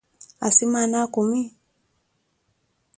[0.47, 1.41] asimaana akumi?